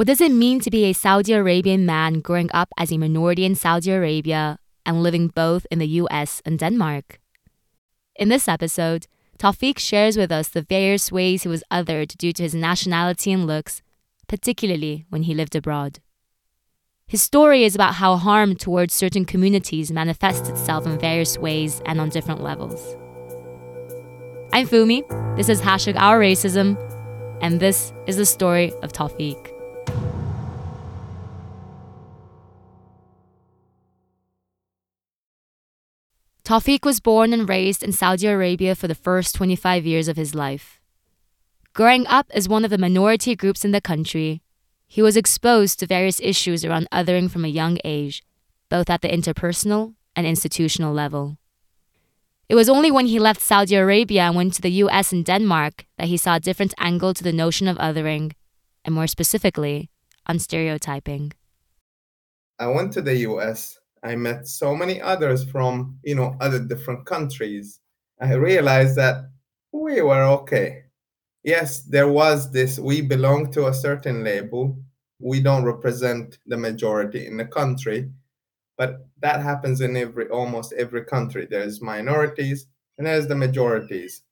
[0.00, 3.44] What does it mean to be a Saudi Arabian man growing up as a minority
[3.44, 7.20] in Saudi Arabia and living both in the US and Denmark?
[8.16, 9.06] In this episode,
[9.38, 13.46] Tawfiq shares with us the various ways he was othered due to his nationality and
[13.46, 13.82] looks,
[14.26, 15.98] particularly when he lived abroad.
[17.06, 22.00] His story is about how harm towards certain communities manifests itself in various ways and
[22.00, 22.96] on different levels.
[24.54, 25.06] I'm Fumi,
[25.36, 26.78] this is hashtag Our Racism,
[27.42, 29.49] and this is the story of Tawfiq.
[36.50, 40.34] Tawfiq was born and raised in Saudi Arabia for the first 25 years of his
[40.34, 40.80] life.
[41.74, 44.42] Growing up as one of the minority groups in the country,
[44.88, 48.24] he was exposed to various issues around othering from a young age,
[48.68, 51.38] both at the interpersonal and institutional level.
[52.48, 55.86] It was only when he left Saudi Arabia and went to the US and Denmark
[55.98, 58.32] that he saw a different angle to the notion of othering,
[58.84, 59.88] and more specifically,
[60.26, 61.32] on stereotyping.
[62.58, 67.04] I went to the US I met so many others from, you know, other different
[67.06, 67.80] countries.
[68.20, 69.30] I realized that
[69.72, 70.84] we were okay.
[71.42, 74.78] Yes, there was this, we belong to a certain label.
[75.20, 78.10] We don't represent the majority in the country,
[78.76, 81.46] but that happens in every almost every country.
[81.48, 82.66] There's minorities
[82.98, 84.22] and there's the majorities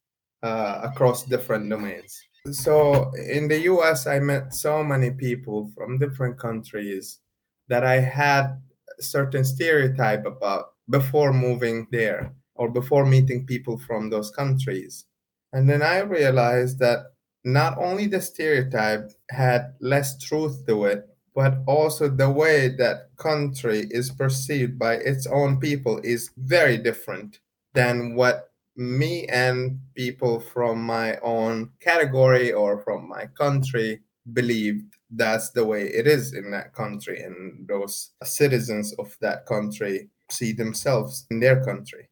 [0.42, 2.22] uh, across different domains.
[2.50, 7.20] So in the US, I met so many people from different countries
[7.68, 8.60] that I had
[9.00, 15.06] certain stereotype about before moving there or before meeting people from those countries.
[15.52, 17.12] And then I realized that
[17.44, 23.86] not only the stereotype had less truth to it, but also the way that country
[23.90, 27.38] is perceived by its own people is very different
[27.74, 34.00] than what me and people from my own category or from my country
[34.32, 40.08] believed that's the way it is in that country and those citizens of that country
[40.30, 42.08] see themselves in their country.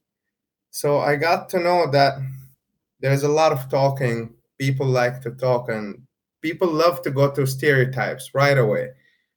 [0.71, 2.15] So i got to know that
[3.01, 4.35] there's a lot of talking.
[4.59, 6.03] People like to talk and
[6.41, 8.89] people love to go to stereotypes right away.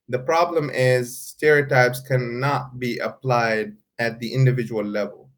[0.08, 5.28] The problem is stereotypes cannot be applied at the individual level.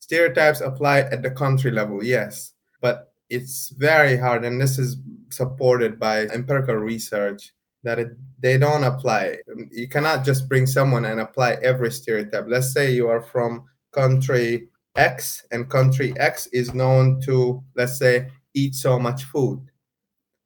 [0.00, 4.96] Stereotypes apply at the country level yes but it's very hard and this is
[5.30, 7.52] supported by empirical research
[7.82, 8.08] that it,
[8.40, 9.38] they don't apply.
[9.50, 12.46] Um, you cannot just bring someone and apply every stereotype.
[12.48, 18.28] Let's say you are from country X and country X is known to, let's say,
[18.54, 19.60] eat so much food.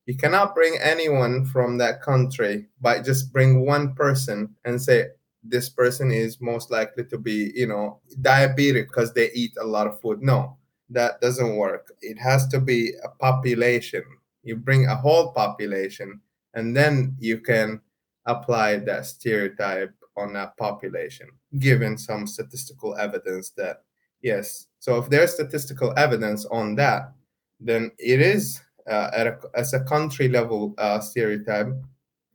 [0.06, 5.08] You cannot bring anyone from that country by just bring one person and say
[5.42, 9.86] this person is most likely to be, you know, diabetic because they eat a lot
[9.86, 10.22] of food.
[10.22, 10.58] No,
[10.90, 11.92] that doesn't work.
[12.02, 14.04] It has to be a population.
[14.44, 16.20] You bring a whole population
[16.54, 17.80] and then you can
[18.26, 21.28] apply that stereotype on that population
[21.58, 23.82] given some statistical evidence that
[24.22, 24.66] yes.
[24.78, 27.12] So if there's statistical evidence on that
[27.60, 31.68] then it is uh, a, as a country level uh, stereotype.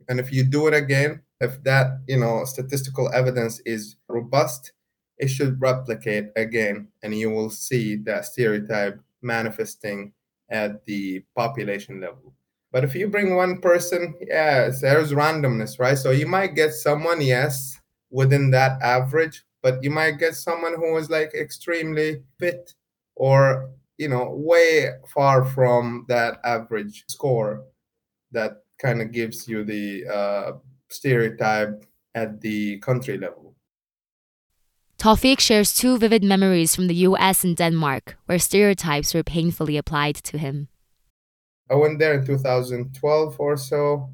[0.08, 4.74] And if you do it again if that you know statistical evidence is robust
[5.18, 10.14] it should replicate again and you will see that stereotype manifesting
[10.50, 12.34] at the population level
[12.72, 15.98] but if you bring one person, yes, there's randomness, right?
[15.98, 17.80] So you might get someone, yes,
[18.12, 22.74] within that average, but you might get someone who is like extremely fit
[23.16, 27.64] or, you know, way far from that average score
[28.32, 30.52] that kind of gives you the uh,
[30.90, 33.49] stereotype at the country level.
[35.00, 40.16] Tawfiq shares two vivid memories from the US and Denmark where stereotypes were painfully applied
[40.16, 40.68] to him.
[41.72, 44.10] I went there in 2012 or so.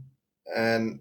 [0.56, 1.00] And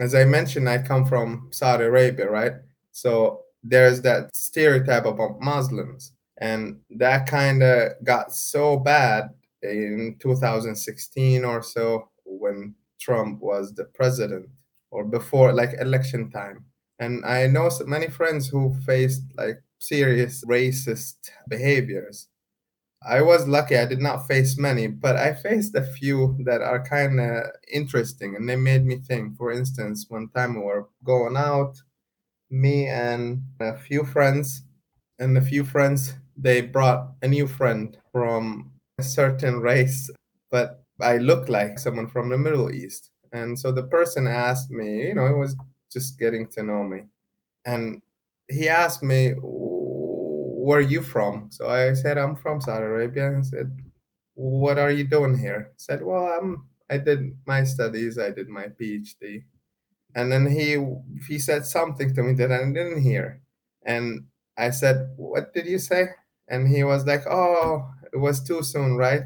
[0.00, 2.54] as I mentioned, I come from Saudi Arabia, right?
[2.90, 6.14] So there's that stereotype about Muslims.
[6.38, 9.30] And that kind of got so bad
[9.62, 14.48] in 2016 or so when Trump was the president
[14.90, 16.64] or before like election time.
[17.02, 21.16] And I know many friends who faced like serious racist
[21.48, 22.28] behaviors
[23.08, 23.76] I was lucky.
[23.76, 28.36] I did not face many, but I faced a few that are kind of interesting
[28.36, 29.36] and they made me think.
[29.36, 31.80] For instance, one time we were going out,
[32.50, 34.62] me and a few friends,
[35.18, 40.10] and a few friends, they brought a new friend from a certain race,
[40.50, 43.10] but I look like someone from the Middle East.
[43.32, 45.56] And so the person asked me, you know, it was
[45.92, 47.02] just getting to know me.
[47.66, 48.02] And
[48.48, 51.48] he asked me, where are you from?
[51.50, 53.28] So I said, I'm from Saudi Arabia.
[53.28, 53.70] And said,
[54.34, 55.68] what are you doing here?
[55.70, 58.18] I said, well, I'm, I did my studies.
[58.18, 59.44] I did my PhD.
[60.14, 60.76] and then he
[61.28, 63.42] he said something to me that I didn't hear,
[63.84, 64.26] and
[64.58, 66.08] I said, "What did you say?"
[66.48, 69.24] And he was like, "Oh, it was too soon, right?"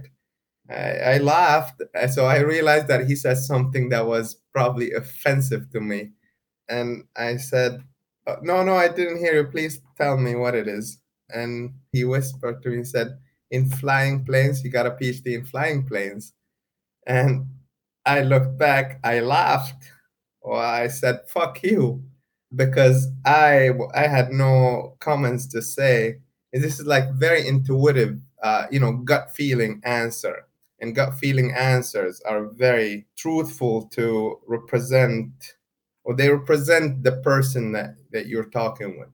[0.68, 5.80] I, I laughed, so I realized that he said something that was probably offensive to
[5.80, 6.12] me,
[6.68, 7.82] and I said,
[8.26, 9.44] uh, "No, no, I didn't hear you.
[9.48, 10.98] Please tell me what it is."
[11.30, 13.18] And he whispered to me, said,
[13.50, 16.32] "In flying planes, you got a PhD in flying planes,"
[17.06, 17.46] and
[18.04, 19.90] I looked back, I laughed
[20.40, 22.04] or I said, fuck you,
[22.54, 26.18] because I, I had no comments to say.
[26.52, 30.46] And This is like very intuitive, uh, you know, gut feeling answer.
[30.80, 35.55] And gut feeling answers are very truthful to represent,
[36.06, 39.08] or they represent the person that, that you're talking with.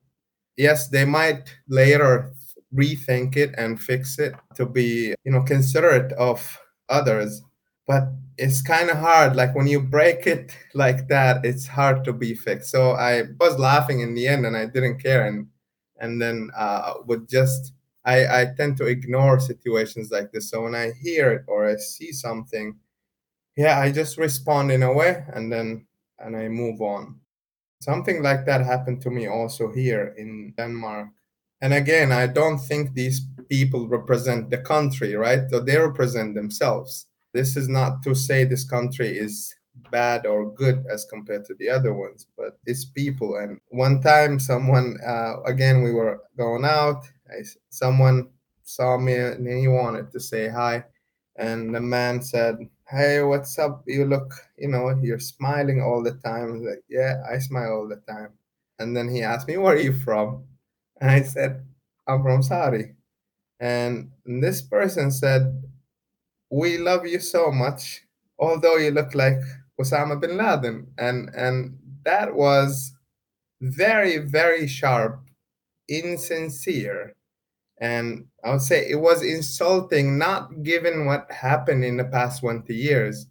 [0.57, 2.33] Yes, they might later
[2.75, 6.59] rethink it and fix it to be, you know, considerate of
[6.89, 7.43] others
[7.87, 8.09] but
[8.39, 9.37] it's kind of hard.
[9.37, 12.71] Like when you break it like that it's hard to be fixed.
[12.71, 15.27] So i was laughing in the end and i didn't care.
[15.27, 15.49] And
[16.01, 17.73] and then uh, would just
[18.05, 20.51] I, I tend to ignore situations like this.
[20.51, 22.77] So when i hear it or i see something
[23.57, 25.87] yeah i just respond in a way and then
[26.23, 27.19] and i move on.
[27.81, 31.09] Something like that happened to me also here in denmark.
[31.61, 35.43] And again i don't think these people represent the country right?
[35.51, 37.07] So they represent themselves.
[37.35, 39.55] This is not to say this country is
[39.91, 43.37] bad or good as compared to the other ones, but it's people.
[43.37, 48.29] And one time, someone, uh, again, we were going out, I, someone
[48.65, 50.85] saw me and he wanted to say hi.
[51.37, 52.57] And the man said,
[52.93, 53.83] Hey, what's up?
[53.87, 56.63] You look, you know, you're smiling all the time.
[56.65, 58.31] Like, Yeah, I smile all the time.
[58.79, 60.45] And then he asked me, Where are you from?
[61.01, 61.65] And I said,
[62.07, 62.95] I'm from Saudi.
[63.61, 65.63] And this person said,
[66.51, 68.03] we love you so much,
[68.39, 69.39] although you look like
[69.81, 70.89] Osama bin Laden.
[70.99, 72.93] And and that was
[73.63, 75.21] very, very sharp,
[75.89, 77.15] insincere.
[77.83, 82.73] And I would say it was insulting, not given what happened in the past 20
[82.73, 83.27] years.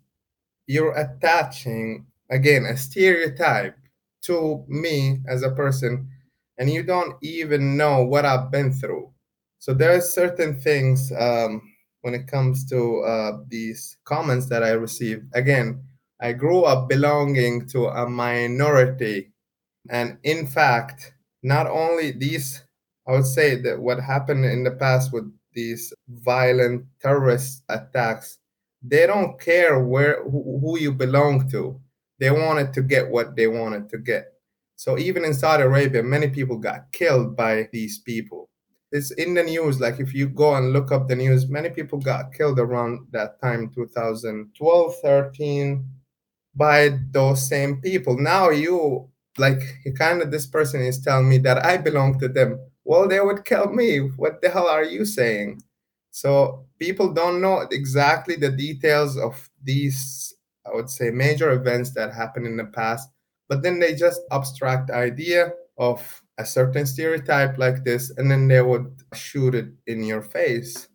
[0.67, 3.77] You're attaching, again, a stereotype
[4.23, 6.09] to me as a person,
[6.57, 9.13] and you don't even know what I've been through.
[9.59, 11.61] So there are certain things um,
[12.01, 15.23] when it comes to uh, these comments that I receive.
[15.33, 15.81] Again,
[16.19, 19.31] I grew up belonging to a minority.
[19.89, 22.63] And in fact, not only these,
[23.07, 28.37] I would say that what happened in the past with these violent terrorist attacks,
[28.81, 31.79] they don't care where who you belong to.
[32.19, 34.33] They wanted to get what they wanted to get.
[34.75, 38.49] So even in Saudi Arabia, many people got killed by these people
[38.91, 39.79] it's in the news.
[39.79, 43.39] Like if you go and look up the news, many people got killed around that
[43.41, 45.85] time, 2012, 13,
[46.55, 48.17] by those same people.
[48.17, 52.27] Now you like you kind of this person is telling me that I belong to
[52.27, 52.59] them.
[52.91, 53.99] Well, they would kill me.
[53.99, 55.63] What the hell are you saying?
[56.11, 60.33] So people don't know exactly the details of these,
[60.65, 63.07] I would say, major events that happened in the past,
[63.47, 65.99] but then they just abstract idea of
[66.37, 70.89] a certain stereotype like this and then they would shoot it in your face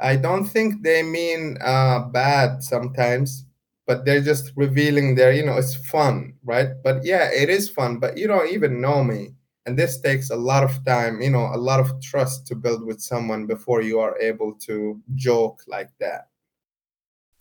[0.00, 3.46] i don't think they mean uh, bad sometimes
[3.86, 7.98] but they're just revealing their you know it's fun right but yeah it is fun
[7.98, 9.34] but you don't even know me
[9.68, 12.82] and this takes a lot of time you know a lot of trust to build
[12.84, 16.28] with someone before you are able to joke like that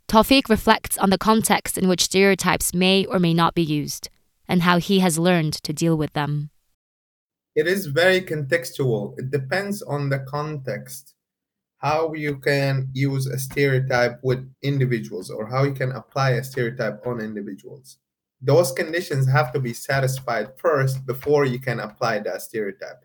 [0.07, 4.09] Tawfiq reflects on the context in which stereotypes may or may not be used
[4.47, 6.49] and how he has learned to deal with them
[7.57, 9.17] it is very contextual.
[9.17, 11.15] It depends on the context,
[11.79, 17.01] how you can use a stereotype with individuals or how you can apply a stereotype
[17.07, 17.97] on individuals.
[18.41, 23.01] Those conditions have to be satisfied first before you can apply that stereotype.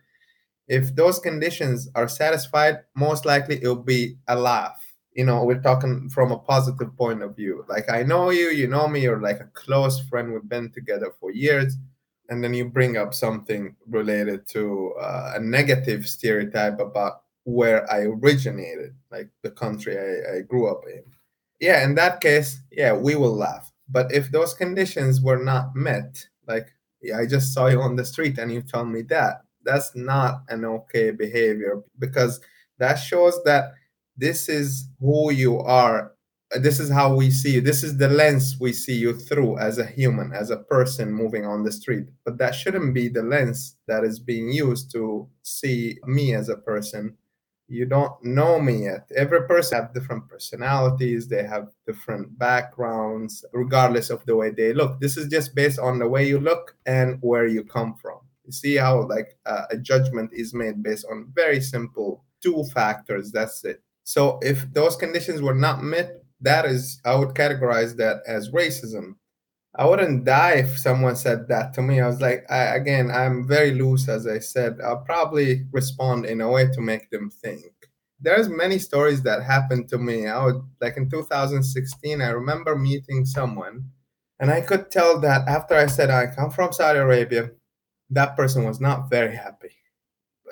[0.69, 4.79] If those conditions are satisfied, most likely it'll be a laugh.
[5.15, 7.65] You know, we're talking from a positive point of view.
[7.69, 10.33] Like, I know you, you know me, you're like a close friend.
[10.33, 11.77] We've been together for years
[12.29, 18.03] and then you bring up something related to uh, a negative stereotype about where I
[18.03, 21.03] originated, like the country I, I grew up in.
[21.61, 23.72] Yeah, in that case, yeah, we will laugh.
[23.93, 26.69] But if those conditions were not met, like
[27.15, 30.65] I just saw you on the street and you told me that, that's not an
[30.65, 32.41] okay behavior because
[32.79, 33.73] that shows that
[34.17, 36.13] this is who you are.
[36.53, 37.61] This is how we see you.
[37.61, 41.47] This is the lens we see you through as a human as a person moving
[41.47, 42.07] on the street.
[42.25, 46.57] But that shouldn't be the lens that is being used to see me as a
[46.57, 47.17] person
[47.73, 49.11] you don't know me yet.
[49.17, 55.01] Every person have different personalities, they have different backgrounds, regardless of the way they look.
[55.01, 58.19] This is just based on the way you look and where you come from.
[58.45, 63.33] You see how like uh, a judgment is made based on very simple two factors.
[63.33, 63.83] That's it.
[64.05, 69.15] So if those conditions were not met, that is I would categorize that as racism.
[69.75, 72.01] I wouldn't die if someone said that to me.
[72.01, 74.79] I was like, I, again, I'm very loose, as I said.
[74.85, 77.73] I'll probably respond in a way to make them think.
[78.21, 80.27] There's many stories that happened to me.
[80.27, 82.21] I would like in 2016.
[82.21, 83.91] I remember meeting someone,
[84.39, 87.51] and I could tell that after I said I come from Saudi Arabia,
[88.11, 89.73] that person was not very happy,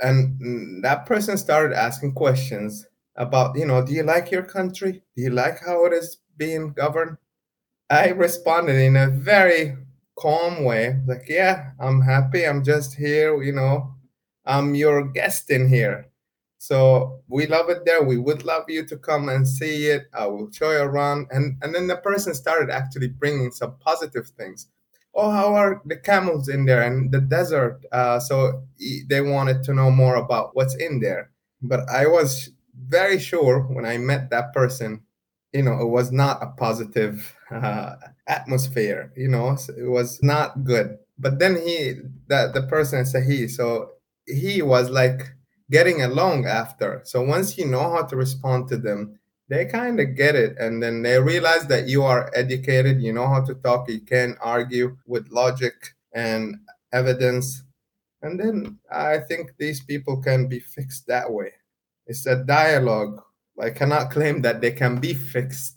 [0.02, 2.86] and mm, that person started asking questions
[3.16, 5.02] about, you know, do you like your country?
[5.14, 7.18] Do you like how it is being governed?
[7.90, 9.76] I responded in a very
[10.18, 12.46] calm way, like, yeah, I'm happy.
[12.46, 13.94] I'm just here, you know,
[14.46, 16.06] I'm your guest in here.
[16.58, 18.02] So we love it there.
[18.02, 20.04] We would love you to come and see it.
[20.12, 21.28] I will show you around.
[21.30, 24.68] And and then the person started actually bringing some positive things.
[25.14, 27.80] Oh, how are the camels in there and the desert?
[27.90, 28.62] Uh, so
[29.08, 31.30] they wanted to know more about what's in there.
[31.62, 35.02] But I was very sure when I met that person
[35.52, 39.12] you know, it was not a positive uh, atmosphere.
[39.16, 40.98] You know, it was not good.
[41.18, 41.94] But then he,
[42.28, 43.90] that the person said he, so
[44.26, 45.32] he was like
[45.70, 47.02] getting along after.
[47.04, 50.80] So once you know how to respond to them, they kind of get it, and
[50.80, 53.02] then they realize that you are educated.
[53.02, 53.90] You know how to talk.
[53.90, 55.74] You can argue with logic
[56.12, 56.56] and
[56.92, 57.64] evidence,
[58.22, 61.52] and then I think these people can be fixed that way.
[62.06, 63.20] It's a dialogue
[63.60, 65.76] I cannot claim that they can be fixed,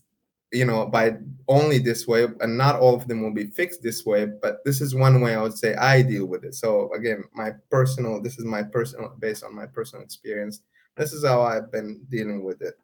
[0.53, 1.17] you know, by
[1.47, 4.25] only this way, and not all of them will be fixed this way.
[4.25, 6.53] But this is one way I would say I deal with it.
[6.55, 10.61] So again, my personal, this is my personal, based on my personal experience.
[10.95, 12.75] This is how I've been dealing with it.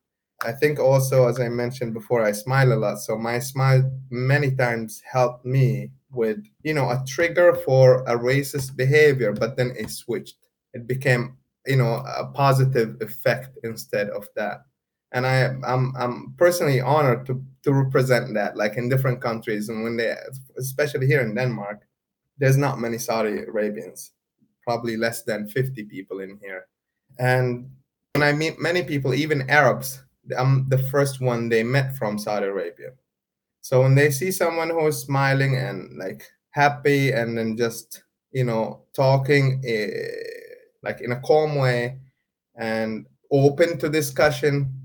[0.43, 2.99] I think also, as I mentioned before, I smile a lot.
[2.99, 8.75] So my smile many times helped me with, you know, a trigger for a racist
[8.75, 10.37] behavior, but then it switched.
[10.73, 14.61] It became, you know, a positive effect instead of that
[15.11, 19.69] and I I'm I'm personally honored to to represent that like in different countries.
[19.69, 20.15] And when they
[20.57, 21.81] especially here in Denmark
[22.37, 24.11] there's not many Saudi Arabians
[24.63, 26.67] probably less than 50 people in here.
[27.17, 27.69] And
[28.13, 30.01] when I meet many people even Arabs
[30.37, 32.91] I'm the first one they met from Saudi Arabia.
[33.61, 38.43] So when they see someone who is smiling and like happy and then just you
[38.43, 39.87] know talking eh,
[40.83, 41.99] like in a calm way
[42.55, 44.78] and open to discussion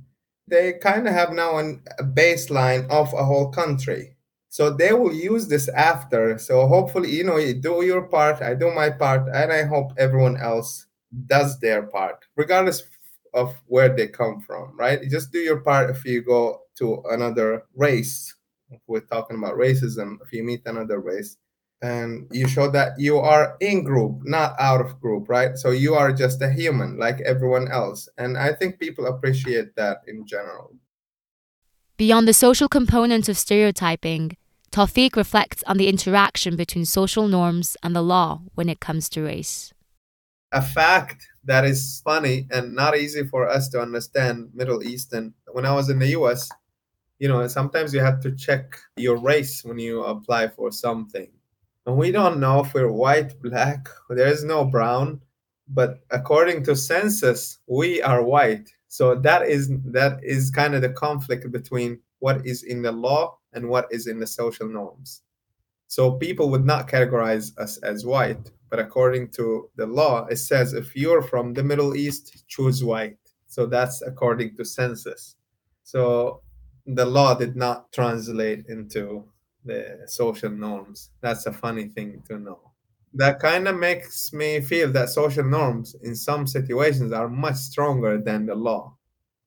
[0.47, 4.17] they kind of have now an, a baseline of a whole country.
[4.49, 6.39] So they will use this after.
[6.39, 9.93] So hopefully, you know, you do your part, I do my part, and I hope
[9.99, 10.87] everyone else
[11.27, 12.83] does their part, regardless
[13.33, 15.03] of where they come from, right?
[15.03, 18.33] You just do your part if you go to another race.
[18.71, 21.37] If we're talking about racism, if you meet another race,
[21.85, 25.95] and you show that you are in group not out of group right so you
[25.95, 30.75] are just a human like everyone else and i think people appreciate that in general
[31.99, 34.37] beyond the social component of stereotyping
[34.75, 39.23] Tawfiq reflects on the interaction between social norms and the law when it comes to
[39.23, 39.73] race.
[40.51, 45.35] A fact that is funny and not easy for us to understand Middle Eastern.
[45.53, 46.51] When I was in the US,
[47.21, 51.31] you know, sometimes you have to check your race when you apply for something
[51.87, 55.21] and we don't know if we're white, black, there is no brown,
[55.69, 58.71] but according to census, we are white.
[58.89, 63.39] So that is that is kind of the conflict between what is in the law
[63.53, 65.23] and what is in the social norms.
[65.89, 70.73] So people would not categorize us as white, but according to the law, it says
[70.73, 73.19] if you're from the Middle East, choose white.
[73.47, 75.37] So that's according to census.
[75.83, 76.43] So
[76.87, 79.25] the law did not translate into
[79.65, 81.11] the social norms.
[81.21, 82.61] That's a funny thing to know.
[83.15, 88.21] That kind of makes me feel that social norms in some situations are much stronger
[88.21, 88.97] than the law.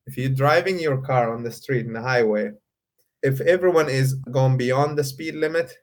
[0.06, 2.52] If you're driving your car on the street in the highway,
[3.24, 5.74] if everyone is going beyond the speed limit,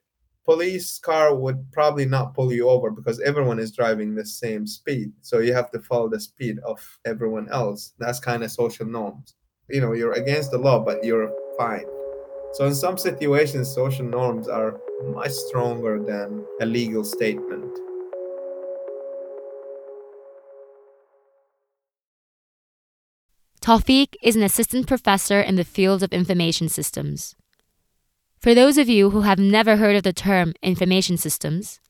[0.45, 5.13] police car would probably not pull you over because everyone is driving the same speed.
[5.21, 7.93] So you have to follow the speed of everyone else.
[7.99, 9.35] That's kind of social norms.
[9.69, 11.87] You know, you're against the law, but you're fine.
[12.55, 17.77] So, in some situations, social norms are much stronger than a legal statement.
[23.61, 27.35] Tawfiq is an assistant professor in the field of information systems.
[28.39, 31.81] For those of you who have never heard of the term information systems,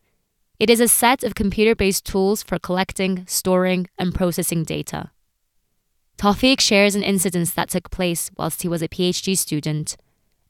[0.59, 5.11] it is a set of computer based tools for collecting, storing, and processing data.
[6.17, 9.99] Tawfiq shares an incident that took place whilst he was a PhD student,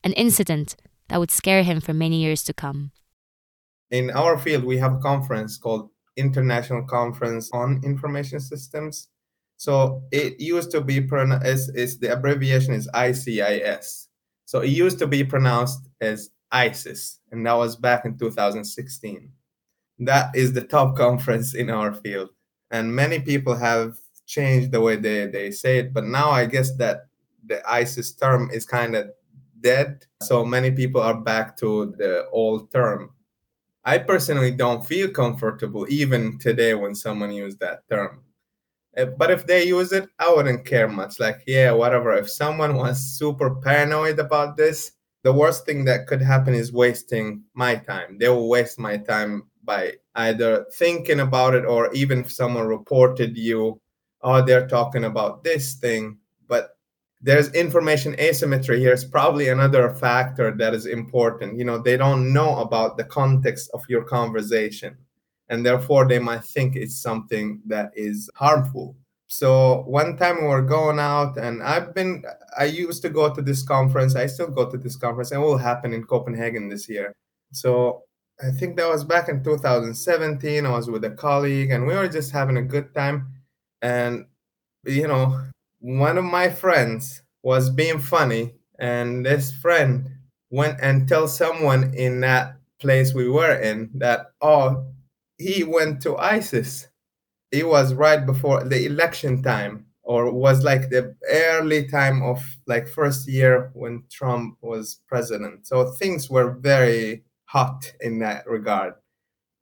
[0.05, 0.77] an incident
[1.09, 2.93] that would scare him for many years to come.
[3.91, 9.09] In our field, we have a conference called International Conference on Information Systems.
[9.57, 14.09] So it used to be pronounced, is the abbreviation is ICIS.
[14.45, 19.31] So it used to be pronounced as ISIS, and that was back in 2016.
[20.01, 22.31] That is the top conference in our field.
[22.71, 23.97] And many people have
[24.27, 27.07] changed the way they, they say it, but now I guess that
[27.47, 29.11] the ISIS term is kind of
[29.65, 30.07] dead.
[30.23, 33.11] So many people are back to the old term.
[33.85, 38.23] I personally don't feel comfortable even today when someone uses that term.
[38.97, 41.19] Uh, but if they use it, I wouldn't care much.
[41.19, 42.13] Like, yeah, whatever.
[42.15, 44.93] If someone was super paranoid about this,
[45.25, 48.19] the worst thing that could happen is wasting my time.
[48.19, 53.37] They will waste my time by either thinking about it or even if someone reported
[53.37, 53.81] you,
[54.23, 56.19] oh, they're talking about this thing.
[57.25, 61.59] There's information asymmetry here is probably another factor that is important.
[61.59, 64.99] You know, they don't know about the context of your conversation
[65.49, 68.95] and therefore they might think it's something that is harmful.
[69.27, 72.25] So one time we were going out, and I've been,
[72.59, 74.15] I used to go to this conference.
[74.15, 77.15] I still go to this conference, and it will happen in Copenhagen this year.
[77.53, 78.03] So
[78.41, 80.67] I think that was back in 2017.
[80.67, 83.33] I was with a colleague, and we were just having a good time.
[83.83, 84.27] And
[84.85, 85.41] you know,
[85.85, 90.09] one of my friends was being funny, and this friend
[90.51, 94.87] went and tell someone in that place we were in that, oh,
[95.37, 96.89] he went to ISIS.
[97.53, 102.89] It was right before the election time, or was like the early time of like
[102.89, 105.67] first year when Trump was president.
[105.67, 108.95] So things were very hot in that regard.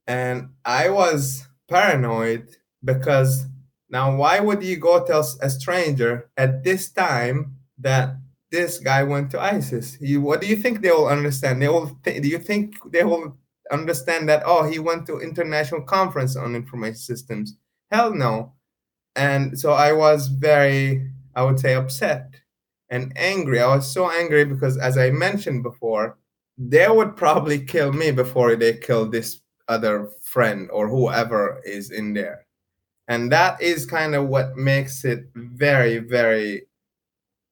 [0.07, 2.49] And I was paranoid
[2.85, 3.47] because
[3.93, 8.17] now why would you go tell a stranger at this time that
[8.51, 9.97] this guy went to ISIS?
[10.01, 11.63] What do you think they will understand?
[11.63, 11.97] They will.
[12.05, 13.37] Th- do you think they will
[13.71, 17.57] understand that oh he went to international conference on information systems
[17.91, 18.53] hell no
[19.17, 22.35] and so i was very i would say upset
[22.91, 26.19] and angry i was so angry because as i mentioned before
[26.59, 32.13] they would probably kill me before they kill this other friend or whoever is in
[32.13, 32.47] there
[33.13, 36.63] and that is kind of what makes it very very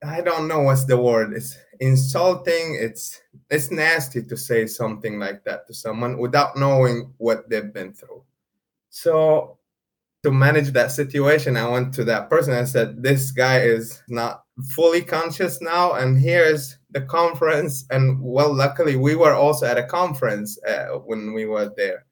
[0.05, 1.33] i don't know what's the word.
[1.35, 2.77] It's insulting.
[2.81, 3.21] It's
[3.51, 8.23] it's nasty to say something like that to someone without knowing what they've been through.
[8.91, 9.59] So
[10.23, 12.55] to manage that situation i went to that person.
[12.55, 14.45] And said this guy is not
[14.75, 17.85] fully conscious now and here's the conference.
[17.91, 22.07] And well luckily we were also at a conference uh, when we were there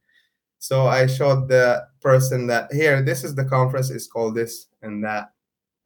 [0.59, 5.05] so i showed the person that here this is the conference it's called this and
[5.05, 5.31] that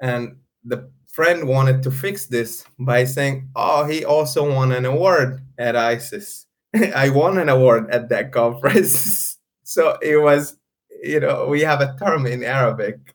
[0.00, 5.40] and the friend wanted to fix this by saying, "Oh, he also won an award
[5.58, 6.46] at ISIS.
[6.74, 10.56] I won an award at that conference." so it was,
[11.02, 13.14] you know, we have a term in Arabic,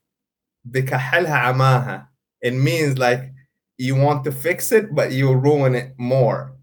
[0.71, 2.07] amaha.
[2.41, 3.33] It means like
[3.77, 6.53] you want to fix it, but you ruin it more.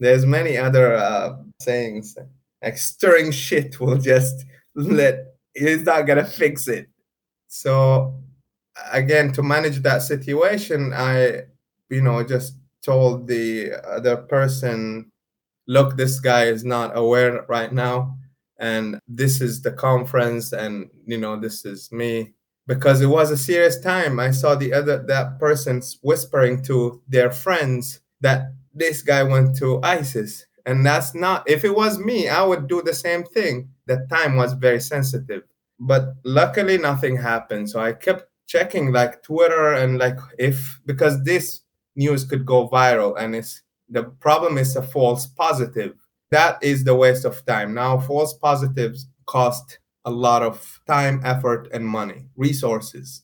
[0.00, 2.16] There's many other uh, sayings
[2.62, 4.44] like stirring shit will just
[4.74, 6.88] let it's not gonna fix it.
[7.48, 8.20] So
[8.92, 11.42] again to manage that situation i
[11.88, 15.10] you know just told the other person
[15.66, 18.16] look this guy is not aware right now
[18.58, 22.32] and this is the conference and you know this is me
[22.66, 27.30] because it was a serious time i saw the other that person's whispering to their
[27.30, 32.42] friends that this guy went to isis and that's not if it was me i
[32.42, 35.42] would do the same thing The time was very sensitive
[35.78, 41.60] but luckily nothing happened so i kept checking like Twitter and like if because this
[41.94, 45.94] news could go viral and it's the problem is a false positive.
[46.32, 47.74] That is the waste of time.
[47.74, 53.22] Now false positives cost a lot of time, effort, and money, resources.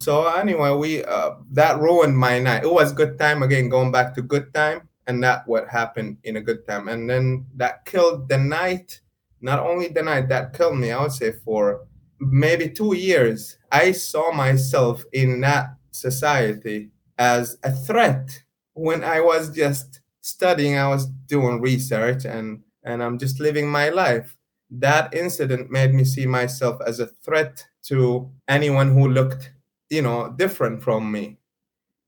[0.00, 2.64] So anyway, we uh, that ruined my night.
[2.64, 6.36] It was good time again, going back to good time, and that what happened in
[6.36, 9.00] a good time, and then that killed the night.
[9.40, 11.86] Not only the night that killed me, I would say for
[12.20, 18.42] maybe two years, I saw myself in that society as a threat.
[18.74, 23.88] When I was just studying, I was doing research and, and I'm just living my
[23.88, 24.36] life.
[24.70, 29.52] That incident made me see myself as a threat to anyone who looked,
[29.90, 31.38] you know, different from me.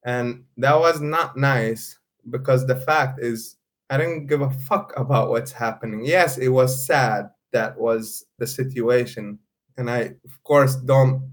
[0.04, 1.98] And that was not nice
[2.30, 3.56] because the fact is,
[3.90, 6.04] I didn't give a fuck about what's happening.
[6.04, 9.38] Yes, it was sad that was the situation
[9.76, 11.30] and I, of course, don't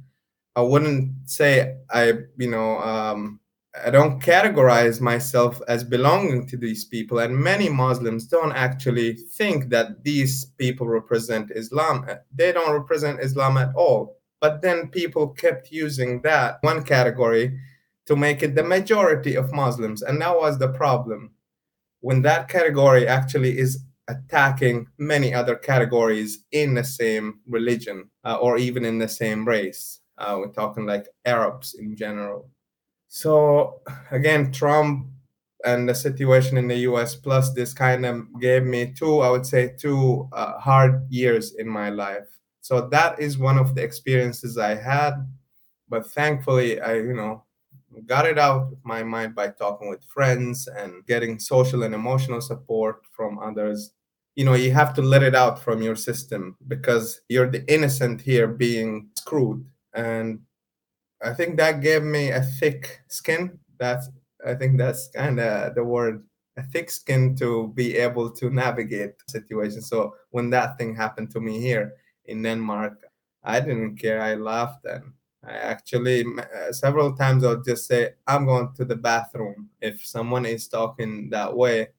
[0.56, 3.40] I wouldn't say I, you know, um,
[3.86, 7.20] I don't categorize myself as belonging to these people.
[7.20, 12.06] And many Muslims don't actually think that these people represent Islam.
[12.36, 14.18] They don't represent Islam at all.
[14.42, 17.58] But then people kept using that one category
[18.08, 20.02] to make it the majority of Muslims.
[20.02, 21.32] And that was the problem.
[22.02, 28.58] When that category actually is attacking many other categories in the same religion uh, or
[28.58, 30.00] even in the same race.
[30.18, 32.50] Uh, we're talking like Arabs in general.
[33.08, 35.08] So again, Trump
[35.66, 39.46] and the situation in the US, plus this kind of gave me two, I would
[39.46, 42.28] say, two uh, hard years in my life.
[42.62, 45.14] So that is one of the experiences I had.
[45.90, 47.44] But thankfully, I, you know,
[48.06, 52.42] got it out of my mind by talking with friends and getting social and emotional
[52.42, 53.92] support from others.
[54.36, 58.22] You know, you have to let it out from your system because you're the innocent
[58.22, 59.66] here being screwed.
[59.94, 60.40] And
[61.22, 63.60] I think that gave me a thick skin.
[63.78, 64.10] That's
[64.46, 66.24] I think that's kind of the word
[66.58, 69.88] a thick skin to be able to navigate situations.
[69.88, 71.94] So when that thing happened to me here
[72.26, 73.04] in Denmark,
[73.44, 74.22] I didn't care.
[74.22, 78.96] I laughed and I actually uh, several times I'll just say I'm going to the
[78.96, 81.90] bathroom if someone is talking that way.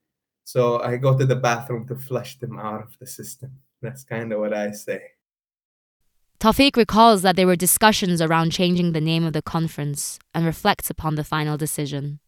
[0.45, 3.59] So I go to the bathroom to flush them out of the system.
[3.81, 5.01] That's kind of what I say.
[6.39, 10.89] Tawfiq recalls that there were discussions around changing the name of the conference and reflects
[10.89, 12.19] upon the final decision.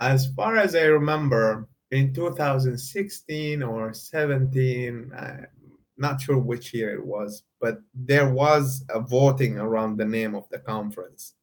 [0.00, 5.46] As far as I remember, in 2016 or 17, I'm
[5.98, 10.48] not sure which year it was, but there was a voting around the name of
[10.50, 11.34] the conference.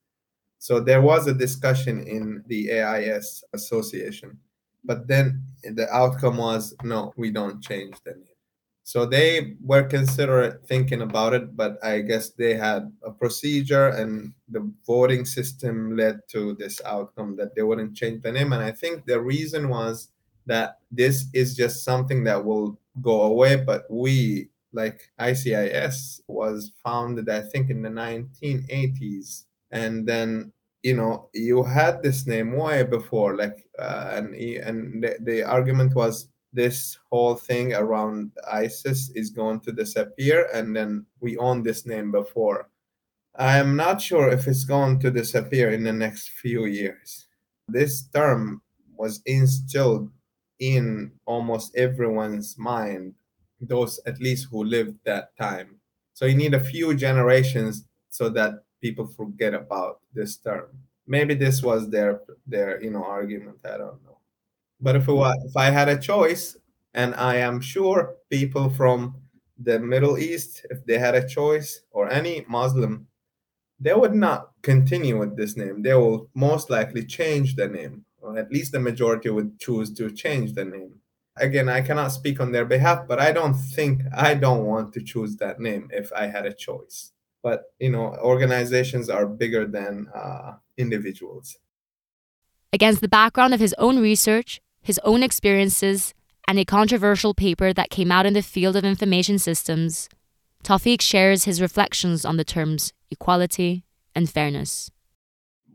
[0.60, 4.40] So there was a discussion in the AIS association,
[4.84, 8.36] but then the outcome was no, we don't change the name.
[8.84, 14.32] So they were considerate thinking about it, but I guess they had a procedure and
[14.48, 18.54] the voting system led to this outcome that they wouldn't change the name.
[18.54, 20.10] And I think the reason was
[20.46, 27.30] that this is just something that will go away, but we, like ICIS, was founded,
[27.30, 29.46] I think, in the 1980s.
[29.72, 30.52] And then
[30.84, 35.96] you know you had this name way before like uh, and and the, the argument
[35.96, 41.86] was this whole thing around ISIS is going to disappear, and then we own this
[41.86, 42.70] name before.
[43.36, 47.28] I am not sure if it's going to disappear in the next few years.
[47.68, 48.62] This term
[48.96, 50.10] was instilled
[50.60, 53.14] in almost everyone's mind,
[53.60, 55.78] those at least who lived that time.
[56.14, 60.68] So you need a few generations so that people forget about this term.
[61.08, 63.58] Maybe this was their their you know argument.
[63.66, 64.18] I don't know.
[64.82, 66.58] But if, it was, if I had a choice,
[66.94, 69.16] and I am sure people from
[69.58, 73.08] the Middle East, if they had a choice, or any Muslim,
[73.80, 75.82] they would not continue with this name.
[75.82, 78.06] They will most likely change the name,
[78.38, 81.00] at least the majority would choose to change the name.
[81.38, 85.02] Again, I cannot speak on their behalf, but I don't think I don't want to
[85.02, 87.12] choose that name if I had a choice.
[87.44, 91.58] But you know, organizations are bigger than uh, individuals.
[92.72, 96.14] Against the background of his own research, his own experiences,
[96.48, 100.08] and a controversial paper that came out in the field of information systems,
[100.64, 103.84] Tawfiq shares his reflections on the terms equality
[104.16, 104.90] and fairness.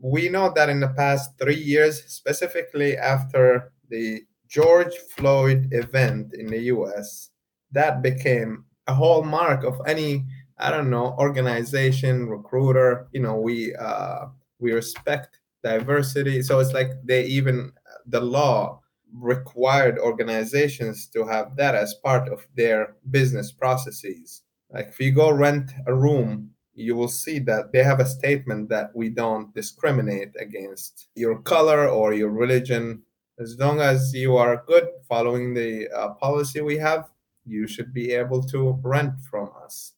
[0.01, 6.47] We know that in the past three years, specifically after the George Floyd event in
[6.47, 7.29] the US,
[7.71, 10.25] that became a hallmark of any,
[10.57, 13.07] I don't know, organization, recruiter.
[13.13, 14.25] You know, we uh,
[14.59, 16.41] we respect diversity.
[16.41, 17.71] So it's like they even
[18.07, 18.81] the law
[19.13, 24.41] required organizations to have that as part of their business processes.
[24.71, 28.69] Like if you go rent a room, you will see that they have a statement
[28.69, 33.01] that we don't discriminate against your color or your religion.
[33.39, 37.09] As long as you are good following the uh, policy we have,
[37.45, 39.93] you should be able to rent from us.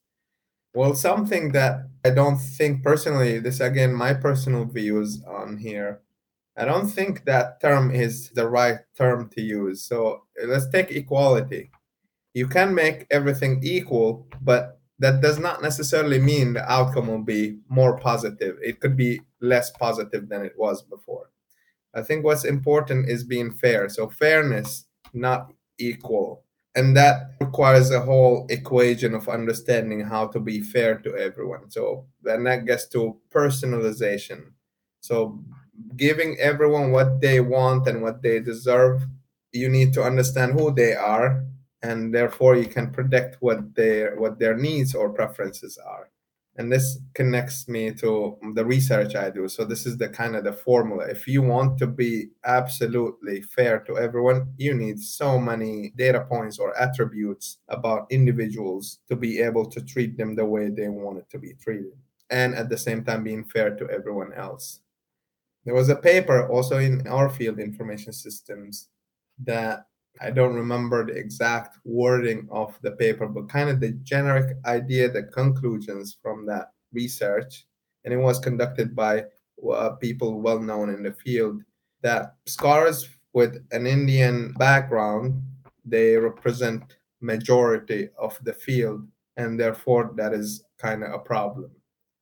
[0.74, 6.02] Well, something that I don't think personally, this again, my personal views on here,
[6.58, 9.84] I don't think that term is the right term to use.
[9.84, 11.70] So let's take equality.
[12.34, 17.58] You can make everything equal, but that does not necessarily mean the outcome will be
[17.68, 18.58] more positive.
[18.62, 21.30] It could be less positive than it was before.
[21.94, 23.90] I think what's important is being fair.
[23.90, 26.46] So fairness, not equal.
[26.76, 31.70] And that requires a whole equation of understanding how to be fair to everyone.
[31.70, 34.54] So then that gets to personalization.
[35.02, 35.44] So
[35.98, 39.06] giving everyone what they want and what they deserve,
[39.52, 41.44] you need to understand who they are,
[41.84, 46.10] and therefore you can predict what their what their needs or preferences are.
[46.58, 48.10] and this connects me to
[48.58, 49.48] the research i do.
[49.50, 51.04] So this is the kind of the formula.
[51.18, 52.14] If you want to be
[52.60, 57.46] absolutely fair to everyone you need so many data points or attributes
[57.78, 61.54] about individuals to be able to treat them the way they want it to be
[61.64, 61.98] treated
[62.30, 64.66] and at the same time being fair to everyone else.
[65.66, 68.90] There was a paper also in our field information systems
[69.44, 69.88] that
[70.22, 75.10] I don't remember the exact wording of the paper, but kind of the generic idea,
[75.10, 77.66] the conclusions from that research.
[78.06, 79.26] And it was conducted by
[79.72, 81.62] uh, people well known in the field
[82.02, 85.42] that scholars with an Indian background,
[85.86, 91.72] they represent majority of the field and therefore that is kind of a problem.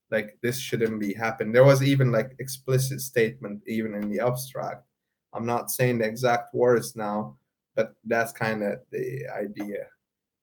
[0.09, 4.85] Like this shouldn't be happening there was even like explicit statement even in the abstract.
[5.33, 7.37] I'm not saying the exact words now
[7.75, 9.87] but that's kind of the idea.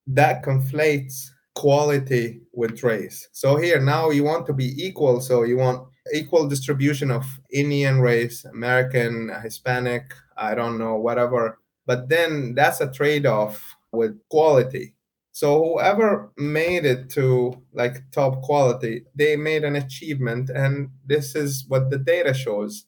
[0.06, 3.28] That conflates quality with race.
[3.32, 8.00] So here now you want to be equal, so you want equal distribution of Indian
[8.00, 10.04] race, American, Hispanic,
[10.36, 11.58] I don't know, whatever.
[11.86, 14.94] But then that's a trade-off with quality.
[15.32, 21.64] So whoever made it to like top quality, they made an achievement and this is
[21.68, 22.86] what the data shows.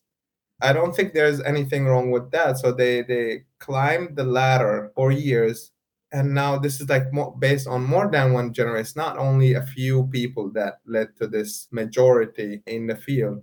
[0.62, 2.59] I don't think there's anything wrong with that.
[2.59, 5.73] So they they climbed the ladder for years,
[6.12, 8.94] and now this is like more, based on more than one generation.
[8.96, 13.42] Not only a few people that led to this majority in the field.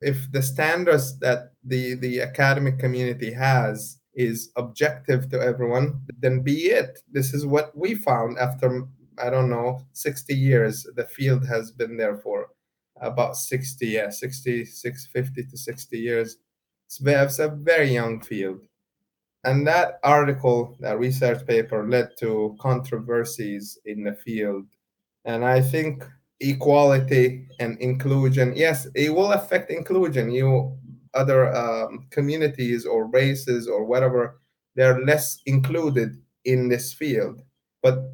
[0.00, 6.66] If the standards that the the academic community has is objective to everyone, then be
[6.66, 7.00] it.
[7.10, 8.86] This is what we found after
[9.18, 10.86] I don't know 60 years.
[10.94, 12.48] The field has been there for
[13.00, 16.36] about 60 yeah 66 50 to 60 years.
[16.88, 18.60] So it's a very young field.
[19.44, 24.66] And that article that research paper led to controversies in the field.
[25.24, 26.04] And i think
[26.40, 30.30] equality and inclusion yes it will affect inclusion.
[30.30, 30.76] You
[31.14, 34.38] other um, communities or races or whatever
[34.76, 37.42] they're less included in this field.
[37.82, 38.12] But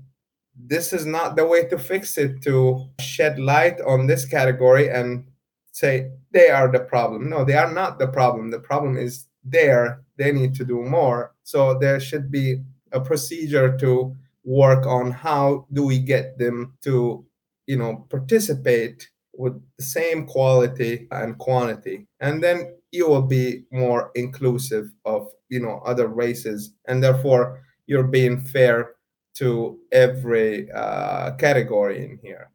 [0.54, 5.24] this is not the way to fix it to shed light on this category and
[5.72, 7.28] say they are the problem.
[7.30, 8.50] No they are not the problem.
[8.50, 10.02] The problem is there.
[10.16, 11.34] They need to do more.
[11.42, 12.62] So there should be
[12.92, 17.24] a procedure to work on how do we get them to
[17.66, 22.06] you know participate with the same quality and quantity.
[22.20, 26.74] And then you will be more inclusive of you know other races.
[26.86, 28.94] And therefore you're being fair
[29.34, 32.50] to every uh, category in here.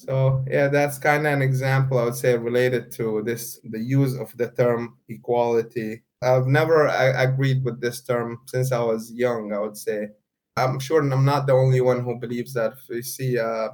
[0.00, 4.16] So yeah, that's kind of an example I would say related to this the use
[4.16, 6.02] of the term equality.
[6.22, 9.52] I've never I, agreed with this term since I was young.
[9.52, 10.08] I would say
[10.56, 12.72] I'm sure I'm not the only one who believes that.
[12.72, 13.70] If you see a,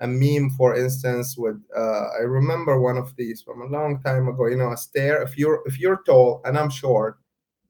[0.00, 4.26] a meme, for instance, with uh, I remember one of these from a long time
[4.26, 4.46] ago.
[4.46, 5.22] You know, a stare.
[5.22, 7.19] If you're if you're tall and I'm short,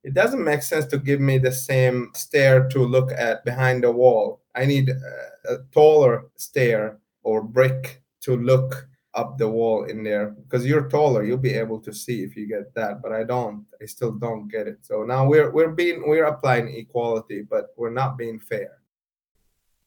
[0.02, 3.92] it doesn't make sense to give me the same stair to look at behind the
[3.92, 4.42] wall.
[4.54, 10.30] I need a, a taller stair or brick to look up the wall in there
[10.30, 11.24] because you're taller.
[11.24, 13.66] You'll be able to see if you get that but i don't.
[13.82, 14.78] I still don't get it.
[14.82, 18.78] So now we're we're being we're applying equality but we're not being fair.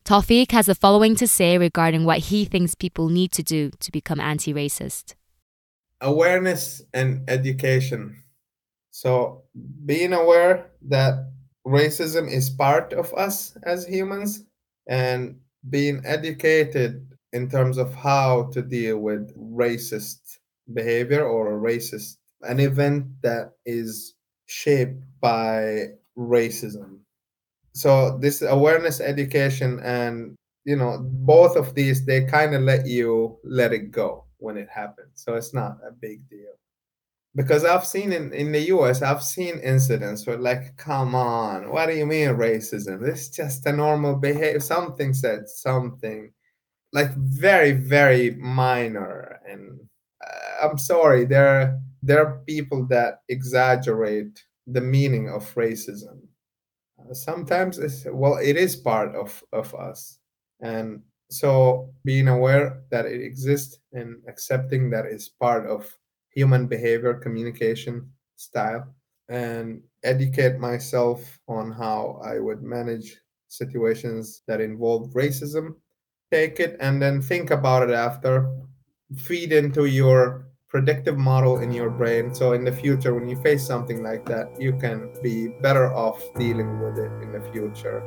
[0.05, 3.89] Tawfiq has the following to say regarding what he thinks people need to do to
[3.89, 5.15] become anti-racist.
[6.01, 8.22] Awareness and education
[8.93, 9.41] so
[9.87, 11.31] being aware that
[11.65, 14.45] racism is part of us as humans
[14.87, 15.35] and
[15.71, 20.37] being educated in terms of how to deal with racist
[20.75, 24.13] behavior or a racist an event that is
[24.45, 26.99] shaped by racism.
[27.73, 33.39] So this awareness education and you know both of these they kind of let you
[33.43, 35.13] let it go when it happens.
[35.15, 36.53] So it's not a big deal
[37.35, 41.87] because I've seen in, in the US, I've seen incidents where like, come on, what
[41.87, 43.07] do you mean racism?
[43.07, 44.59] It's just a normal behavior.
[44.59, 46.31] Something said something
[46.91, 49.39] like very, very minor.
[49.49, 49.79] And
[50.25, 56.19] uh, I'm sorry, there, there are people that exaggerate the meaning of racism.
[56.99, 60.19] Uh, sometimes it's, well, it is part of, of us.
[60.61, 65.91] And so being aware that it exists and accepting that it's part of
[66.33, 68.87] human behavior, communication style,
[69.29, 73.17] and educate myself on how I would manage
[73.47, 75.75] situations that involve racism.
[76.31, 78.49] Take it and then think about it after.
[79.17, 82.33] Feed into your predictive model in your brain.
[82.33, 86.19] So in the future, when you face something like that, you can be better off
[86.35, 88.01] dealing with it in the future.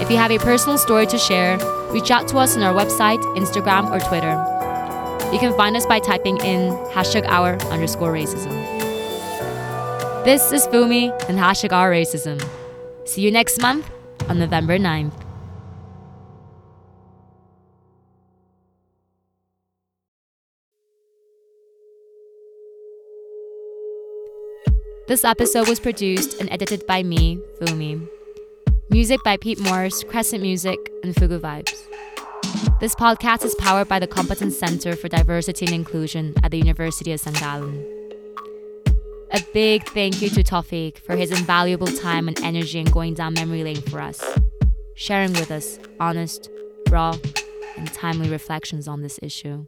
[0.00, 1.58] If you have a personal story to share,
[1.90, 4.36] reach out to us on our website, Instagram, or Twitter.
[5.32, 8.67] You can find us by typing in hashtag our underscore racism.
[10.28, 12.38] This is Fumi and hashtag racism.
[13.08, 13.90] See you next month
[14.28, 15.18] on November 9th.
[25.06, 28.06] This episode was produced and edited by me, Fumi.
[28.90, 31.72] Music by Pete Morris, Crescent Music, and Fugu Vibes.
[32.80, 37.12] This podcast is powered by the Competence Center for Diversity and Inclusion at the University
[37.12, 37.40] of St.
[37.40, 38.07] Gallen.
[39.30, 43.34] A big thank you to Tawfiq for his invaluable time and energy in going down
[43.34, 44.24] memory lane for us,
[44.94, 46.48] sharing with us honest,
[46.88, 47.14] raw,
[47.76, 49.66] and timely reflections on this issue.